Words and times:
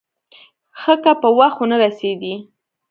ښه 0.79 0.93
که 1.03 1.11
په 1.21 1.29
وخت 1.37 1.57
ونه 1.59 1.77
رسېدې. 1.85 2.33